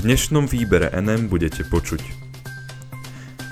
V 0.00 0.08
dnešnom 0.08 0.48
výbere 0.48 0.88
NM 0.96 1.28
budete 1.28 1.60
počuť. 1.60 2.00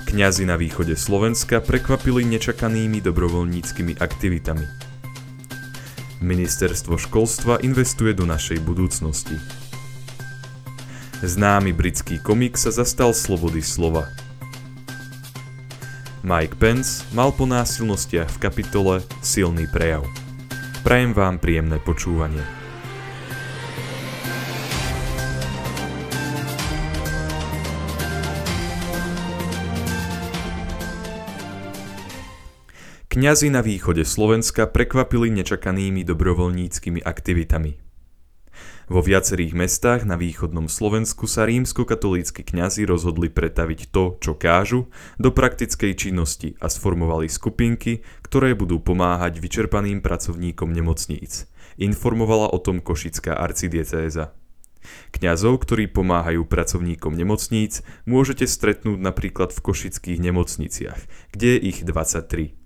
Kňazi 0.09 0.49
na 0.49 0.57
východe 0.57 0.97
Slovenska 0.97 1.61
prekvapili 1.61 2.25
nečakanými 2.25 3.05
dobrovoľníckými 3.05 4.01
aktivitami. 4.01 4.65
Ministerstvo 6.25 6.97
školstva 6.97 7.61
investuje 7.61 8.17
do 8.17 8.25
našej 8.25 8.65
budúcnosti. 8.65 9.37
Známy 11.21 11.69
britský 11.69 12.17
komik 12.17 12.57
sa 12.57 12.73
zastal 12.73 13.13
slobody 13.13 13.61
slova. 13.61 14.09
Mike 16.25 16.57
Pence 16.57 17.05
mal 17.13 17.29
po 17.29 17.45
násilnostiach 17.45 18.25
v 18.25 18.41
kapitole 18.41 19.05
silný 19.21 19.69
prejav. 19.69 20.01
Prajem 20.81 21.13
vám 21.13 21.37
príjemné 21.37 21.77
počúvanie. 21.77 22.41
Kňazi 33.19 33.51
na 33.51 33.59
východe 33.59 34.07
Slovenska 34.07 34.63
prekvapili 34.63 35.27
nečakanými 35.27 36.07
dobrovoľníckými 36.07 37.03
aktivitami. 37.03 37.75
Vo 38.87 39.03
viacerých 39.03 39.59
mestách 39.59 40.07
na 40.07 40.15
východnom 40.15 40.71
Slovensku 40.71 41.27
sa 41.27 41.43
rímsko-katolícky 41.43 42.47
kňazi 42.47 42.87
rozhodli 42.87 43.27
pretaviť 43.27 43.91
to, 43.91 44.15
čo 44.23 44.39
kážu, 44.39 44.87
do 45.19 45.35
praktickej 45.35 45.99
činnosti 45.99 46.55
a 46.63 46.71
sformovali 46.71 47.27
skupinky, 47.27 48.07
ktoré 48.23 48.55
budú 48.55 48.79
pomáhať 48.79 49.43
vyčerpaným 49.43 49.99
pracovníkom 49.99 50.71
nemocníc. 50.71 51.43
Informovala 51.75 52.47
o 52.47 52.57
tom 52.63 52.79
Košická 52.79 53.35
arcidiecéza. 53.35 54.31
Kňazov, 55.11 55.59
ktorí 55.67 55.91
pomáhajú 55.91 56.47
pracovníkom 56.47 57.19
nemocníc, 57.19 57.83
môžete 58.07 58.47
stretnúť 58.47 58.95
napríklad 58.95 59.51
v 59.51 59.59
košických 59.59 60.23
nemocniciach, 60.23 61.35
kde 61.35 61.59
je 61.59 61.59
ich 61.67 61.83
23. 61.83 62.58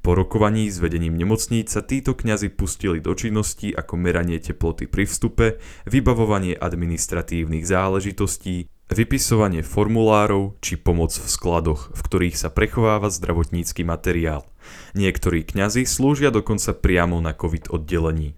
Po 0.00 0.14
rokovaní 0.16 0.70
s 0.72 0.80
vedením 0.80 1.14
nemocníc 1.18 1.74
sa 1.74 1.84
títo 1.84 2.14
kňazi 2.16 2.52
pustili 2.54 2.98
do 3.02 3.12
činností 3.12 3.74
ako 3.74 3.94
meranie 3.98 4.40
teploty 4.40 4.88
pri 4.88 5.04
vstupe, 5.04 5.62
vybavovanie 5.84 6.56
administratívnych 6.56 7.68
záležitostí, 7.68 8.66
vypisovanie 8.88 9.60
formulárov 9.60 10.56
či 10.64 10.80
pomoc 10.80 11.12
v 11.12 11.28
skladoch, 11.28 11.92
v 11.92 12.00
ktorých 12.00 12.36
sa 12.40 12.48
prechováva 12.48 13.12
zdravotnícky 13.12 13.84
materiál. 13.84 14.48
Niektorí 14.96 15.44
kňazi 15.44 15.84
slúžia 15.84 16.32
dokonca 16.32 16.72
priamo 16.72 17.20
na 17.20 17.36
COVID 17.36 17.72
oddelení. 17.72 18.32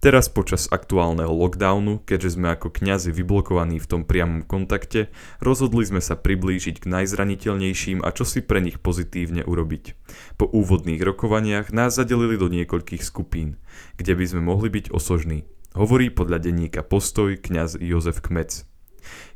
Teraz 0.00 0.32
počas 0.32 0.64
aktuálneho 0.72 1.28
lockdownu, 1.28 2.00
keďže 2.08 2.40
sme 2.40 2.56
ako 2.56 2.72
kňazi 2.72 3.12
vyblokovaní 3.12 3.76
v 3.76 3.84
tom 3.84 4.02
priamom 4.08 4.40
kontakte, 4.40 5.12
rozhodli 5.44 5.84
sme 5.84 6.00
sa 6.00 6.16
priblížiť 6.16 6.80
k 6.80 6.88
najzraniteľnejším 6.88 8.00
a 8.00 8.08
čo 8.08 8.24
si 8.24 8.40
pre 8.40 8.64
nich 8.64 8.80
pozitívne 8.80 9.44
urobiť. 9.44 9.92
Po 10.40 10.48
úvodných 10.48 11.04
rokovaniach 11.04 11.68
nás 11.76 12.00
zadelili 12.00 12.40
do 12.40 12.48
niekoľkých 12.48 13.04
skupín, 13.04 13.60
kde 14.00 14.16
by 14.16 14.24
sme 14.24 14.40
mohli 14.40 14.72
byť 14.72 14.88
osožní. 14.88 15.44
Hovorí 15.76 16.08
podľa 16.08 16.48
denníka 16.48 16.80
Postoj 16.80 17.36
kňaz 17.36 17.76
Jozef 17.76 18.24
Kmec. 18.24 18.64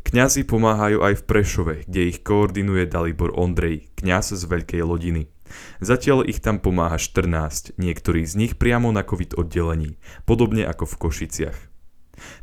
Kňazi 0.00 0.48
pomáhajú 0.48 1.04
aj 1.04 1.20
v 1.20 1.26
Prešove, 1.28 1.74
kde 1.84 2.08
ich 2.08 2.24
koordinuje 2.24 2.88
Dalibor 2.88 3.36
Ondrej, 3.36 3.92
kňaz 4.00 4.32
z 4.32 4.48
Veľkej 4.48 4.80
Lodiny. 4.80 5.33
Zatiaľ 5.80 6.24
ich 6.24 6.40
tam 6.40 6.58
pomáha 6.58 6.96
14, 6.96 7.76
niektorí 7.76 8.24
z 8.24 8.34
nich 8.36 8.52
priamo 8.56 8.90
na 8.90 9.04
COVID 9.04 9.36
oddelení, 9.36 10.00
podobne 10.24 10.64
ako 10.64 10.88
v 10.88 10.98
Košiciach. 10.98 11.58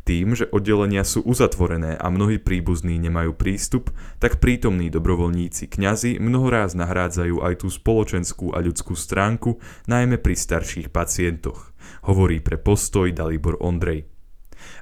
Tým, 0.03 0.35
že 0.35 0.51
oddelenia 0.51 1.07
sú 1.07 1.23
uzatvorené 1.23 1.95
a 1.95 2.07
mnohí 2.11 2.37
príbuzní 2.43 2.99
nemajú 2.99 3.31
prístup, 3.31 3.89
tak 4.19 4.43
prítomní 4.43 4.91
dobrovoľníci 4.91 5.71
kňazi 5.71 6.19
mnohoráz 6.19 6.75
nahrádzajú 6.75 7.39
aj 7.39 7.53
tú 7.63 7.67
spoločenskú 7.71 8.51
a 8.51 8.59
ľudskú 8.59 8.93
stránku, 8.99 9.63
najmä 9.87 10.19
pri 10.19 10.35
starších 10.35 10.91
pacientoch, 10.91 11.71
hovorí 12.03 12.43
pre 12.43 12.59
postoj 12.59 13.09
Dalibor 13.15 13.57
Ondrej. 13.63 14.11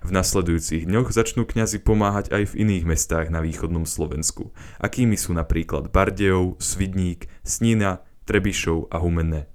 V 0.03 0.11
nasledujúcich 0.11 0.83
dňoch 0.91 1.15
začnú 1.15 1.47
kňazi 1.47 1.79
pomáhať 1.79 2.35
aj 2.35 2.51
v 2.51 2.67
iných 2.67 2.83
mestách 2.83 3.31
na 3.31 3.39
východnom 3.39 3.87
Slovensku, 3.87 4.51
akými 4.75 5.15
sú 5.15 5.31
napríklad 5.31 5.87
Bardejov, 5.91 6.59
Svidník, 6.59 7.31
Snina, 7.47 8.03
Trebišov 8.29 8.93
a 8.93 9.01
Humenné. 9.01 9.49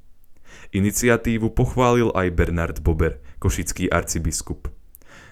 Iniciatívu 0.75 1.55
pochválil 1.55 2.11
aj 2.11 2.35
Bernard 2.35 2.83
Bober, 2.83 3.23
košický 3.39 3.87
arcibiskup. 3.87 4.67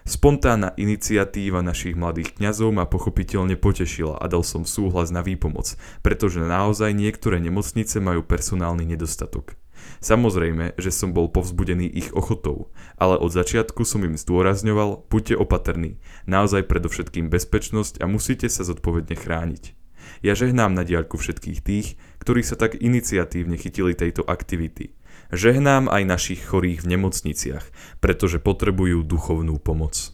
Spontánna 0.07 0.79
iniciatíva 0.79 1.59
našich 1.59 1.99
mladých 1.99 2.39
kňazov 2.39 2.71
ma 2.71 2.87
pochopiteľne 2.87 3.59
potešila 3.59 4.23
a 4.23 4.25
dal 4.31 4.47
som 4.47 4.63
súhlas 4.63 5.11
na 5.11 5.27
výpomoc, 5.27 5.75
pretože 6.07 6.39
naozaj 6.39 6.95
niektoré 6.95 7.43
nemocnice 7.43 7.99
majú 7.99 8.23
personálny 8.23 8.87
nedostatok. 8.87 9.59
Samozrejme, 9.99 10.79
že 10.79 10.95
som 10.95 11.11
bol 11.11 11.27
povzbudený 11.27 11.91
ich 11.91 12.15
ochotou, 12.15 12.71
ale 12.95 13.19
od 13.19 13.35
začiatku 13.35 13.83
som 13.83 14.07
im 14.07 14.15
zdôrazňoval, 14.15 15.11
buďte 15.11 15.35
opatrní, 15.35 15.99
naozaj 16.31 16.71
predovšetkým 16.71 17.27
bezpečnosť 17.27 17.99
a 17.99 18.07
musíte 18.07 18.47
sa 18.47 18.63
zodpovedne 18.63 19.19
chrániť. 19.19 19.82
Ja 20.21 20.35
žehnám 20.35 20.75
na 20.75 20.83
diaľku 20.83 21.19
všetkých 21.19 21.59
tých, 21.63 21.95
ktorí 22.21 22.43
sa 22.43 22.59
tak 22.59 22.79
iniciatívne 22.79 23.55
chytili 23.57 23.95
tejto 23.95 24.27
aktivity. 24.27 24.95
Žehnám 25.33 25.89
aj 25.89 26.03
našich 26.05 26.41
chorých 26.45 26.85
v 26.85 26.99
nemocniciach, 26.99 27.65
pretože 28.03 28.43
potrebujú 28.43 29.01
duchovnú 29.07 29.57
pomoc. 29.63 30.13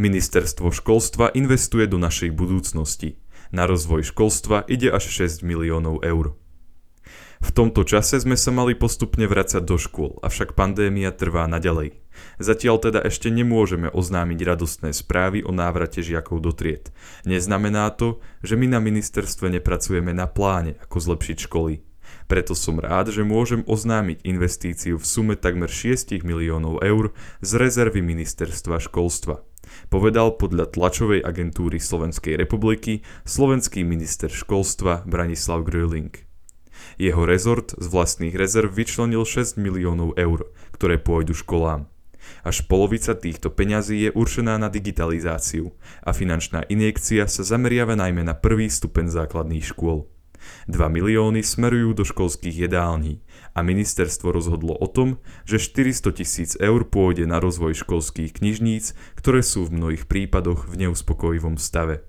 Ministerstvo 0.00 0.72
školstva 0.72 1.28
investuje 1.36 1.84
do 1.84 2.00
našej 2.00 2.32
budúcnosti. 2.32 3.20
Na 3.52 3.68
rozvoj 3.68 4.08
školstva 4.08 4.64
ide 4.64 4.88
až 4.88 5.12
6 5.12 5.44
miliónov 5.44 6.00
eur. 6.00 6.39
V 7.40 7.50
tomto 7.56 7.88
čase 7.88 8.20
sme 8.20 8.36
sa 8.36 8.52
mali 8.52 8.76
postupne 8.76 9.24
vracať 9.24 9.64
do 9.64 9.80
škôl, 9.80 10.20
avšak 10.20 10.52
pandémia 10.52 11.08
trvá 11.08 11.48
naďalej. 11.48 11.96
Zatiaľ 12.36 12.76
teda 12.78 13.00
ešte 13.00 13.32
nemôžeme 13.32 13.88
oznámiť 13.88 14.38
radostné 14.44 14.90
správy 14.92 15.40
o 15.40 15.50
návrate 15.50 16.04
žiakov 16.04 16.44
do 16.44 16.52
tried. 16.52 16.92
Neznamená 17.24 17.88
to, 17.96 18.20
že 18.44 18.60
my 18.60 18.68
na 18.68 18.78
ministerstve 18.78 19.48
nepracujeme 19.56 20.12
na 20.12 20.28
pláne, 20.28 20.76
ako 20.84 21.00
zlepšiť 21.00 21.38
školy. 21.48 21.80
Preto 22.30 22.54
som 22.54 22.78
rád, 22.78 23.10
že 23.10 23.26
môžem 23.26 23.66
oznámiť 23.66 24.22
investíciu 24.22 25.00
v 25.00 25.04
sume 25.06 25.34
takmer 25.34 25.66
6 25.66 26.22
miliónov 26.22 26.78
eur 26.84 27.16
z 27.42 27.50
rezervy 27.58 28.04
ministerstva 28.04 28.78
školstva. 28.78 29.42
Povedal 29.90 30.34
podľa 30.38 30.70
tlačovej 30.70 31.22
agentúry 31.22 31.78
Slovenskej 31.78 32.38
republiky 32.38 33.02
slovenský 33.26 33.82
minister 33.82 34.30
školstva 34.30 35.06
Branislav 35.06 35.66
Gröling. 35.66 36.29
Jeho 36.96 37.22
rezort 37.24 37.74
z 37.78 37.86
vlastných 37.88 38.34
rezerv 38.36 38.70
vyčlenil 38.70 39.24
6 39.26 39.56
miliónov 39.56 40.16
eur, 40.16 40.48
ktoré 40.76 41.00
pôjdu 41.00 41.32
školám. 41.36 41.90
Až 42.44 42.64
polovica 42.68 43.16
týchto 43.16 43.50
peňazí 43.50 44.08
je 44.08 44.10
určená 44.12 44.56
na 44.60 44.68
digitalizáciu 44.68 45.72
a 46.04 46.12
finančná 46.12 46.64
injekcia 46.68 47.26
sa 47.26 47.42
zameriava 47.42 47.96
najmä 47.96 48.24
na 48.24 48.36
prvý 48.36 48.68
stupeň 48.68 49.08
základných 49.08 49.64
škôl. 49.64 50.08
2 50.72 50.80
milióny 50.88 51.44
smerujú 51.44 51.92
do 51.92 52.04
školských 52.04 52.64
jedální 52.64 53.20
a 53.52 53.60
ministerstvo 53.60 54.32
rozhodlo 54.32 54.72
o 54.72 54.88
tom, 54.88 55.20
že 55.44 55.60
400 55.60 56.16
tisíc 56.16 56.50
eur 56.56 56.88
pôjde 56.88 57.28
na 57.28 57.36
rozvoj 57.42 57.76
školských 57.76 58.40
knižníc, 58.40 58.96
ktoré 59.20 59.44
sú 59.44 59.68
v 59.68 59.76
mnohých 59.76 60.08
prípadoch 60.08 60.64
v 60.64 60.88
neuspokojivom 60.88 61.60
stave. 61.60 62.08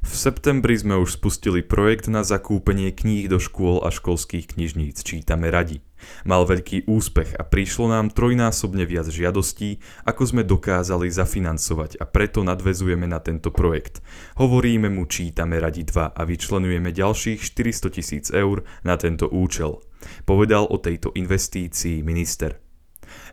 V 0.00 0.12
septembri 0.14 0.78
sme 0.78 0.96
už 0.96 1.20
spustili 1.20 1.60
projekt 1.60 2.08
na 2.08 2.24
zakúpenie 2.24 2.94
kníh 2.94 3.28
do 3.28 3.36
škôl 3.36 3.84
a 3.84 3.92
školských 3.92 4.56
knižníc 4.56 5.02
Čítame 5.04 5.52
radi. 5.52 5.84
Mal 6.22 6.46
veľký 6.46 6.86
úspech 6.86 7.34
a 7.34 7.42
prišlo 7.42 7.90
nám 7.90 8.14
trojnásobne 8.14 8.86
viac 8.86 9.10
žiadostí, 9.10 9.82
ako 10.06 10.22
sme 10.24 10.42
dokázali 10.46 11.10
zafinancovať 11.10 11.98
a 11.98 12.06
preto 12.06 12.46
nadvezujeme 12.46 13.10
na 13.10 13.18
tento 13.18 13.50
projekt. 13.50 13.98
Hovoríme 14.38 14.86
mu 14.86 15.10
Čítame 15.10 15.58
radi 15.58 15.82
2 15.82 16.14
a 16.14 16.22
vyčlenujeme 16.22 16.94
ďalších 16.94 17.42
400 17.42 17.94
tisíc 17.94 18.24
eur 18.30 18.62
na 18.86 18.94
tento 18.94 19.26
účel. 19.26 19.82
Povedal 20.22 20.70
o 20.70 20.78
tejto 20.78 21.10
investícii 21.18 22.06
minister. 22.06 22.67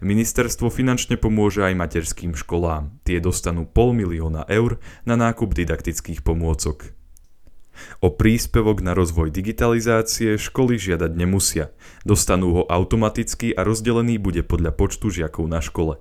Ministerstvo 0.04 0.68
finančne 0.70 1.16
pomôže 1.16 1.64
aj 1.64 1.74
materským 1.76 2.36
školám. 2.36 2.96
Tie 3.08 3.18
dostanú 3.24 3.66
pol 3.66 3.96
milióna 3.96 4.46
eur 4.52 4.80
na 5.04 5.16
nákup 5.16 5.56
didaktických 5.56 6.22
pomôcok. 6.22 6.96
O 8.00 8.12
príspevok 8.12 8.80
na 8.80 8.96
rozvoj 8.96 9.32
digitalizácie 9.32 10.40
školy 10.40 10.80
žiadať 10.80 11.12
nemusia. 11.16 11.76
Dostanú 12.08 12.62
ho 12.62 12.64
automaticky 12.68 13.52
a 13.52 13.68
rozdelený 13.68 14.20
bude 14.20 14.44
podľa 14.48 14.72
počtu 14.76 15.12
žiakov 15.12 15.48
na 15.48 15.60
škole. 15.60 16.00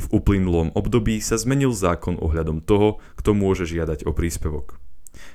V 0.00 0.06
uplynulom 0.10 0.72
období 0.76 1.20
sa 1.20 1.40
zmenil 1.40 1.72
zákon 1.72 2.20
ohľadom 2.20 2.64
toho, 2.64 3.00
kto 3.16 3.32
môže 3.32 3.64
žiadať 3.68 4.04
o 4.04 4.12
príspevok. 4.12 4.79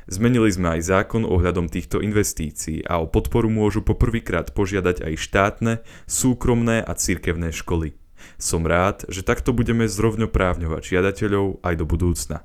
Zmenili 0.05 0.53
sme 0.53 0.77
aj 0.77 0.81
zákon 0.85 1.25
ohľadom 1.25 1.69
týchto 1.69 1.99
investícií 1.99 2.85
a 2.85 3.01
o 3.01 3.09
podporu 3.09 3.49
môžu 3.49 3.81
poprvýkrát 3.81 4.53
požiadať 4.53 5.01
aj 5.01 5.13
štátne, 5.17 5.73
súkromné 6.05 6.81
a 6.81 6.91
cirkevné 6.93 7.49
školy. 7.49 7.97
Som 8.37 8.65
rád, 8.65 9.05
že 9.09 9.21
takto 9.21 9.53
budeme 9.53 9.85
zrovnoprávňovať 9.85 10.81
žiadateľov 10.81 11.61
aj 11.61 11.73
do 11.77 11.85
budúcna, 11.85 12.37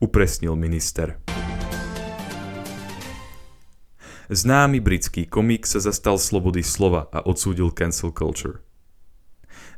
upresnil 0.00 0.56
minister. 0.58 1.20
Známy 4.32 4.80
britský 4.80 5.28
komik 5.28 5.68
sa 5.68 5.76
zastal 5.82 6.16
slobody 6.16 6.64
slova 6.64 7.10
a 7.12 7.20
odsúdil 7.20 7.68
cancel 7.74 8.16
culture. 8.16 8.64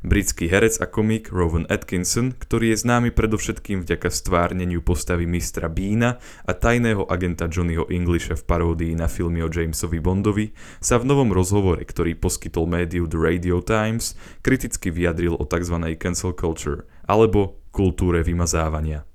Britský 0.05 0.45
herec 0.45 0.77
a 0.77 0.85
komik 0.85 1.33
Rowan 1.33 1.65
Atkinson, 1.65 2.37
ktorý 2.37 2.77
je 2.77 2.85
známy 2.85 3.09
predovšetkým 3.09 3.81
vďaka 3.81 4.13
stvárneniu 4.13 4.85
postavy 4.85 5.25
mistra 5.25 5.65
Beana 5.65 6.21
a 6.45 6.53
tajného 6.53 7.09
agenta 7.09 7.49
Johnnyho 7.49 7.89
Englisha 7.89 8.37
v 8.37 8.45
paródii 8.45 8.93
na 8.93 9.09
filmy 9.09 9.41
o 9.41 9.49
Jamesovi 9.49 9.97
Bondovi, 9.97 10.53
sa 10.77 11.01
v 11.01 11.09
novom 11.09 11.33
rozhovore, 11.33 11.81
ktorý 11.81 12.21
poskytol 12.21 12.69
médiu 12.69 13.09
The 13.09 13.17
Radio 13.17 13.65
Times, 13.65 14.13
kriticky 14.45 14.93
vyjadril 14.93 15.41
o 15.41 15.45
tzv. 15.49 15.73
cancel 15.97 16.37
culture, 16.37 16.85
alebo 17.09 17.65
kultúre 17.73 18.21
vymazávania. 18.21 19.09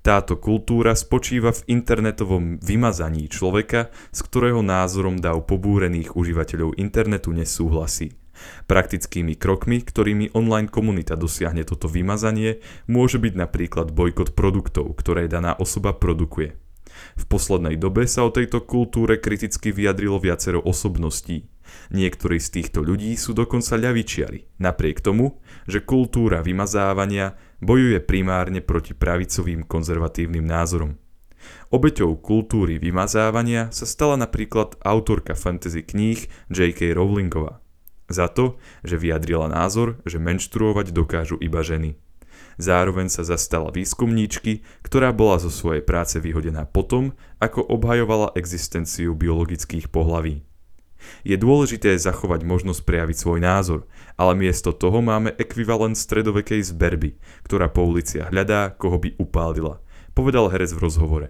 Táto 0.00 0.40
kultúra 0.40 0.96
spočíva 0.96 1.52
v 1.52 1.68
internetovom 1.68 2.64
vymazaní 2.64 3.28
človeka, 3.28 3.92
s 4.08 4.24
ktorého 4.24 4.64
názorom 4.64 5.20
dáv 5.20 5.44
pobúrených 5.44 6.16
užívateľov 6.16 6.80
internetu 6.80 7.28
nesúhlasí. 7.36 8.23
Praktickými 8.66 9.34
krokmi, 9.38 9.82
ktorými 9.82 10.34
online 10.34 10.68
komunita 10.68 11.14
dosiahne 11.14 11.62
toto 11.62 11.86
vymazanie, 11.90 12.62
môže 12.86 13.18
byť 13.18 13.34
napríklad 13.34 13.90
bojkot 13.94 14.32
produktov, 14.36 14.92
ktoré 14.98 15.26
daná 15.26 15.54
osoba 15.56 15.94
produkuje. 15.94 16.58
V 17.18 17.24
poslednej 17.26 17.74
dobe 17.74 18.06
sa 18.06 18.22
o 18.26 18.30
tejto 18.30 18.62
kultúre 18.62 19.18
kriticky 19.18 19.74
vyjadrilo 19.74 20.22
viacero 20.22 20.62
osobností. 20.62 21.50
Niektorí 21.90 22.38
z 22.38 22.60
týchto 22.60 22.84
ľudí 22.84 23.16
sú 23.18 23.34
dokonca 23.34 23.74
ľavičiari, 23.74 24.60
napriek 24.62 25.02
tomu, 25.02 25.40
že 25.66 25.82
kultúra 25.82 26.44
vymazávania 26.44 27.34
bojuje 27.58 27.98
primárne 28.04 28.60
proti 28.60 28.92
pravicovým 28.94 29.66
konzervatívnym 29.66 30.44
názorom. 30.44 31.00
Obeťou 31.72 32.16
kultúry 32.20 32.80
vymazávania 32.80 33.68
sa 33.74 33.84
stala 33.84 34.16
napríklad 34.16 34.80
autorka 34.80 35.36
fantasy 35.36 35.84
kníh 35.84 36.24
J.K. 36.48 36.96
Rowlingová. 36.96 37.63
Za 38.14 38.30
to, 38.30 38.54
že 38.86 38.94
vyjadrila 38.94 39.50
názor, 39.50 39.98
že 40.06 40.22
menštruovať 40.22 40.94
dokážu 40.94 41.34
iba 41.42 41.66
ženy. 41.66 41.98
Zároveň 42.62 43.10
sa 43.10 43.26
zastala 43.26 43.74
výskumníčky, 43.74 44.62
ktorá 44.86 45.10
bola 45.10 45.42
zo 45.42 45.50
svojej 45.50 45.82
práce 45.82 46.22
vyhodená 46.22 46.62
potom, 46.70 47.18
ako 47.42 47.66
obhajovala 47.66 48.38
existenciu 48.38 49.18
biologických 49.18 49.90
pohlaví. 49.90 50.46
Je 51.26 51.34
dôležité 51.34 51.98
zachovať 51.98 52.46
možnosť 52.46 52.86
prejaviť 52.86 53.16
svoj 53.18 53.40
názor, 53.42 53.80
ale 54.14 54.38
miesto 54.38 54.70
toho 54.70 55.02
máme 55.02 55.34
ekvivalent 55.36 55.98
stredovekej 55.98 56.64
zberby, 56.70 57.18
ktorá 57.42 57.66
po 57.66 57.84
uliciach 57.84 58.30
hľadá, 58.30 58.72
koho 58.78 59.02
by 59.02 59.18
upálila, 59.18 59.82
povedal 60.14 60.48
herec 60.54 60.70
v 60.70 60.82
rozhovore. 60.86 61.28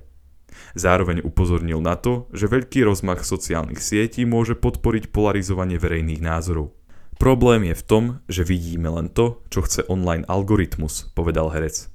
Zároveň 0.75 1.23
upozornil 1.23 1.79
na 1.79 1.95
to, 1.95 2.31
že 2.35 2.51
veľký 2.51 2.83
rozmach 2.83 3.23
sociálnych 3.23 3.79
sietí 3.79 4.27
môže 4.27 4.59
podporiť 4.59 5.11
polarizovanie 5.15 5.79
verejných 5.79 6.23
názorov. 6.23 6.75
Problém 7.19 7.71
je 7.71 7.75
v 7.79 7.87
tom, 7.87 8.05
že 8.27 8.43
vidíme 8.43 8.91
len 8.91 9.07
to, 9.07 9.43
čo 9.49 9.63
chce 9.63 9.87
online 9.87 10.27
algoritmus, 10.27 11.15
povedal 11.15 11.55
herec. 11.55 11.95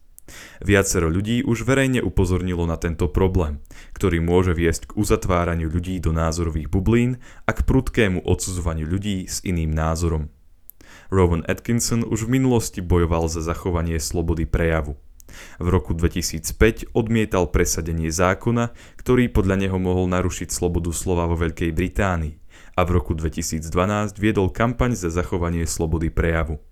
Viacero 0.62 1.10
ľudí 1.10 1.42
už 1.42 1.66
verejne 1.66 2.06
upozornilo 2.06 2.64
na 2.70 2.78
tento 2.78 3.10
problém, 3.10 3.60
ktorý 3.98 4.22
môže 4.22 4.54
viesť 4.54 4.94
k 4.94 4.96
uzatváraniu 4.96 5.68
ľudí 5.68 5.98
do 5.98 6.14
názorových 6.14 6.70
bublín 6.70 7.18
a 7.50 7.52
k 7.52 7.66
prudkému 7.66 8.24
odsudzovaniu 8.24 8.86
ľudí 8.86 9.26
s 9.26 9.42
iným 9.42 9.74
názorom. 9.74 10.30
Rowan 11.10 11.42
Atkinson 11.50 12.06
už 12.06 12.30
v 12.30 12.38
minulosti 12.38 12.86
bojoval 12.86 13.26
za 13.26 13.42
zachovanie 13.42 13.98
slobody 13.98 14.46
prejavu. 14.46 14.98
V 15.62 15.68
roku 15.68 15.96
2005 15.98 16.94
odmietal 16.94 17.50
presadenie 17.50 18.14
zákona, 18.14 18.72
ktorý 19.00 19.32
podľa 19.32 19.68
neho 19.68 19.78
mohol 19.78 20.10
narušiť 20.12 20.50
slobodu 20.52 20.92
slova 20.92 21.30
vo 21.30 21.40
Veľkej 21.40 21.72
Británii 21.72 22.40
a 22.80 22.88
v 22.88 22.90
roku 22.96 23.12
2012 23.12 23.68
viedol 24.16 24.48
kampaň 24.56 24.96
za 24.96 25.12
zachovanie 25.12 25.68
slobody 25.68 26.08
prejavu. 26.08 26.64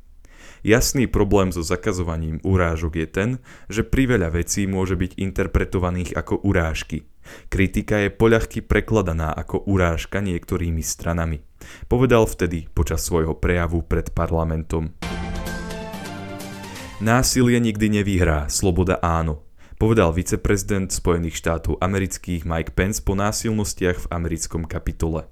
Jasný 0.66 1.06
problém 1.06 1.54
so 1.54 1.62
zakazovaním 1.62 2.42
urážok 2.42 2.94
je 2.98 3.08
ten, 3.08 3.30
že 3.70 3.86
priveľa 3.86 4.42
vecí 4.42 4.66
môže 4.66 4.98
byť 4.98 5.20
interpretovaných 5.20 6.18
ako 6.18 6.42
urážky. 6.42 7.06
Kritika 7.52 8.08
je 8.08 8.10
poľahky 8.10 8.64
prekladaná 8.64 9.36
ako 9.36 9.68
urážka 9.68 10.24
niektorými 10.24 10.82
stranami. 10.82 11.44
Povedal 11.92 12.24
vtedy 12.26 12.72
počas 12.72 13.04
svojho 13.04 13.36
prejavu 13.36 13.84
pred 13.84 14.10
parlamentom. 14.16 14.96
Násilie 16.98 17.62
nikdy 17.62 18.02
nevyhrá, 18.02 18.50
sloboda 18.50 18.98
áno, 19.06 19.46
povedal 19.78 20.10
viceprezident 20.18 20.90
Spojených 20.90 21.38
štátov 21.38 21.78
amerických 21.78 22.42
Mike 22.42 22.74
Pence 22.74 23.06
po 23.06 23.14
násilnostiach 23.14 24.02
v 24.02 24.10
americkom 24.10 24.66
kapitole. 24.66 25.30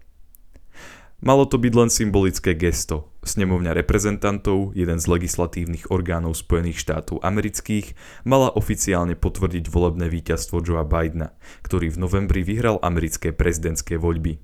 Malo 1.25 1.50
to 1.50 1.57
byť 1.57 1.73
len 1.73 1.89
symbolické 1.89 2.53
gesto. 2.53 3.09
Snemovňa 3.25 3.73
reprezentantov, 3.81 4.77
jeden 4.77 5.01
z 5.01 5.09
legislatívnych 5.09 5.89
orgánov 5.89 6.38
Spojených 6.38 6.77
štátov 6.85 7.25
amerických, 7.25 7.97
mala 8.29 8.53
oficiálne 8.53 9.17
potvrdiť 9.17 9.65
volebné 9.65 10.06
víťazstvo 10.06 10.62
Joea 10.62 10.85
Bidena, 10.85 11.33
ktorý 11.65 11.89
v 11.89 11.97
novembri 11.97 12.45
vyhral 12.45 12.77
americké 12.85 13.33
prezidentské 13.33 13.97
voľby. 13.97 14.38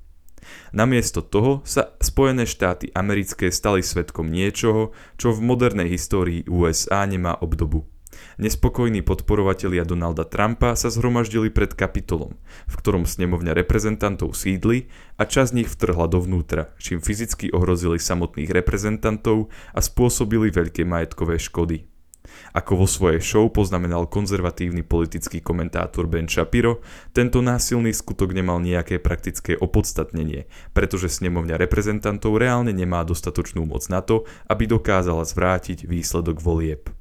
Namiesto 0.72 1.22
toho 1.24 1.62
sa 1.68 1.94
Spojené 2.02 2.48
štáty 2.48 2.90
americké 2.96 3.52
stali 3.54 3.86
svetkom 3.86 4.30
niečoho, 4.30 4.96
čo 5.16 5.36
v 5.36 5.44
modernej 5.44 5.92
histórii 5.92 6.46
USA 6.50 7.06
nemá 7.06 7.38
obdobu. 7.40 7.88
Nespokojní 8.38 9.02
podporovatelia 9.02 9.88
Donalda 9.88 10.28
Trumpa 10.28 10.76
sa 10.76 10.92
zhromaždili 10.92 11.52
pred 11.52 11.72
kapitolom, 11.76 12.36
v 12.68 12.74
ktorom 12.76 13.08
snemovňa 13.08 13.56
reprezentantov 13.56 14.36
sídli 14.36 14.92
a 15.16 15.28
čas 15.28 15.52
z 15.52 15.64
nich 15.64 15.70
vtrhla 15.72 16.08
dovnútra, 16.12 16.74
čím 16.80 17.00
fyzicky 17.04 17.52
ohrozili 17.52 18.00
samotných 18.00 18.52
reprezentantov 18.52 19.52
a 19.76 19.80
spôsobili 19.80 20.52
veľké 20.52 20.84
majetkové 20.88 21.40
škody. 21.40 21.91
Ako 22.54 22.84
vo 22.84 22.88
svojej 22.88 23.24
show 23.24 23.50
poznamenal 23.50 24.06
konzervatívny 24.06 24.86
politický 24.86 25.42
komentátor 25.42 26.06
Ben 26.06 26.30
Shapiro, 26.30 26.84
tento 27.16 27.42
násilný 27.42 27.96
skutok 27.96 28.36
nemal 28.36 28.62
nejaké 28.62 29.02
praktické 29.02 29.58
opodstatnenie, 29.58 30.46
pretože 30.76 31.10
snemovňa 31.10 31.58
reprezentantov 31.58 32.38
reálne 32.38 32.76
nemá 32.76 33.02
dostatočnú 33.02 33.66
moc 33.66 33.88
na 33.90 34.06
to, 34.06 34.30
aby 34.52 34.70
dokázala 34.70 35.26
zvrátiť 35.26 35.90
výsledok 35.90 36.44
volieb. 36.44 36.94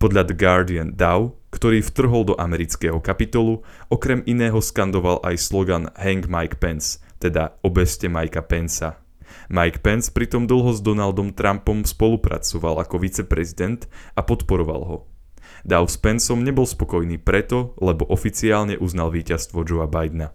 Podľa 0.00 0.32
The 0.32 0.36
Guardian 0.36 0.90
Dow, 0.96 1.36
ktorý 1.52 1.84
vtrhol 1.84 2.32
do 2.32 2.34
amerického 2.40 2.96
kapitolu, 3.02 3.60
okrem 3.92 4.24
iného 4.24 4.56
skandoval 4.62 5.20
aj 5.20 5.36
slogan 5.36 5.92
Hang 5.98 6.24
Mike 6.24 6.56
Pence, 6.56 7.02
teda 7.20 7.60
obeste 7.60 8.08
Mikea 8.08 8.40
Pensa. 8.40 8.96
Mike 9.48 9.82
Pence 9.84 10.10
pritom 10.10 10.46
dlho 10.46 10.70
s 10.74 10.80
Donaldom 10.84 11.34
Trumpom 11.34 11.82
spolupracoval 11.82 12.82
ako 12.82 12.96
viceprezident 13.02 13.90
a 14.14 14.22
podporoval 14.22 14.82
ho. 14.86 14.98
Dow 15.66 15.84
s 15.84 16.00
Penceom 16.00 16.40
nebol 16.40 16.64
spokojný 16.64 17.20
preto, 17.20 17.76
lebo 17.82 18.08
oficiálne 18.08 18.80
uznal 18.80 19.12
víťazstvo 19.12 19.66
Joea 19.66 19.90
Bidena. 19.90 20.32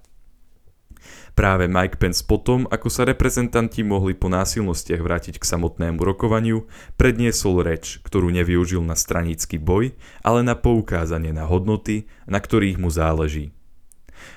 Práve 1.35 1.67
Mike 1.67 1.99
Pence 1.99 2.23
potom, 2.23 2.63
ako 2.71 2.87
sa 2.87 3.03
reprezentanti 3.03 3.83
mohli 3.83 4.15
po 4.15 4.31
násilnostiach 4.31 5.03
vrátiť 5.03 5.35
k 5.35 5.43
samotnému 5.43 5.99
rokovaniu, 5.99 6.63
predniesol 6.95 7.59
reč, 7.59 7.99
ktorú 8.07 8.31
nevyužil 8.31 8.79
na 8.79 8.95
stranícky 8.95 9.59
boj, 9.59 9.91
ale 10.23 10.47
na 10.47 10.55
poukázanie 10.55 11.35
na 11.35 11.43
hodnoty, 11.43 12.07
na 12.23 12.39
ktorých 12.39 12.79
mu 12.79 12.87
záleží. 12.87 13.51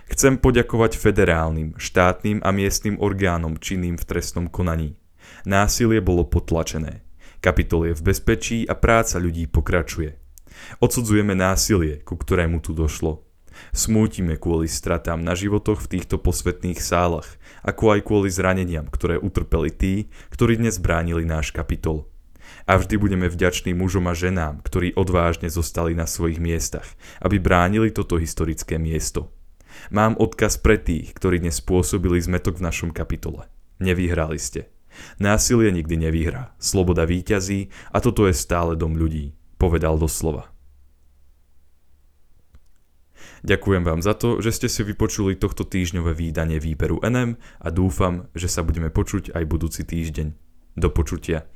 Chcem 0.08 0.40
poďakovať 0.40 0.96
federálnym, 0.96 1.76
štátnym 1.76 2.40
a 2.40 2.50
miestnym 2.50 2.96
orgánom 2.98 3.60
činným 3.60 4.00
v 4.00 4.04
trestnom 4.04 4.46
konaní. 4.48 4.96
Násilie 5.44 6.00
bolo 6.00 6.24
potlačené. 6.24 7.04
Kapitol 7.38 7.92
je 7.92 7.94
v 7.94 8.02
bezpečí 8.02 8.58
a 8.66 8.74
práca 8.74 9.22
ľudí 9.22 9.46
pokračuje. 9.46 10.18
Odsudzujeme 10.82 11.38
násilie, 11.38 12.02
ku 12.02 12.18
ktorému 12.18 12.58
tu 12.58 12.74
došlo. 12.74 13.22
Smútime 13.74 14.38
kvôli 14.38 14.70
stratám 14.70 15.18
na 15.22 15.34
životoch 15.34 15.82
v 15.86 15.98
týchto 15.98 16.18
posvetných 16.18 16.78
sálach, 16.78 17.26
ako 17.66 17.98
aj 17.98 18.00
kvôli 18.06 18.28
zraneniam, 18.30 18.86
ktoré 18.86 19.18
utrpeli 19.18 19.70
tí, 19.70 19.94
ktorí 20.30 20.58
dnes 20.58 20.78
bránili 20.78 21.26
náš 21.26 21.50
kapitol. 21.50 22.06
A 22.64 22.80
vždy 22.80 22.96
budeme 22.96 23.26
vďační 23.28 23.76
mužom 23.76 24.08
a 24.08 24.14
ženám, 24.16 24.64
ktorí 24.64 24.96
odvážne 24.96 25.52
zostali 25.52 25.92
na 25.92 26.08
svojich 26.08 26.40
miestach, 26.40 26.86
aby 27.20 27.36
bránili 27.36 27.92
toto 27.92 28.16
historické 28.16 28.80
miesto. 28.80 29.28
Mám 29.88 30.18
odkaz 30.18 30.58
pre 30.60 30.76
tých, 30.76 31.14
ktorí 31.16 31.42
dnes 31.42 31.62
spôsobili 31.62 32.18
zmetok 32.20 32.58
v 32.58 32.66
našom 32.66 32.90
kapitole. 32.90 33.46
Nevyhrali 33.78 34.36
ste. 34.36 34.70
Násilie 35.22 35.70
nikdy 35.70 36.08
nevyhrá, 36.08 36.54
sloboda 36.58 37.06
víťazí 37.06 37.70
a 37.94 38.02
toto 38.02 38.26
je 38.26 38.34
stále 38.34 38.74
dom 38.74 38.98
ľudí, 38.98 39.36
povedal 39.60 39.94
doslova. 39.94 40.50
Ďakujem 43.46 43.86
vám 43.86 44.02
za 44.02 44.18
to, 44.18 44.42
že 44.42 44.50
ste 44.50 44.68
si 44.68 44.82
vypočuli 44.82 45.38
tohto 45.38 45.62
týždňové 45.62 46.10
výdanie 46.10 46.58
výberu 46.58 46.98
NM 47.06 47.38
a 47.62 47.68
dúfam, 47.70 48.26
že 48.34 48.50
sa 48.50 48.66
budeme 48.66 48.90
počuť 48.90 49.30
aj 49.30 49.44
budúci 49.46 49.86
týždeň. 49.86 50.34
Do 50.78 50.90
počutia. 50.90 51.46